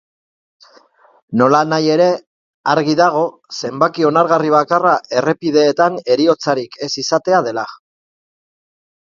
[1.41, 2.07] Nolanahi ere,
[2.73, 3.21] argi dago
[3.59, 7.69] zenbaki onargarri bakarra errepideetan heriotzarik ez izatea dela.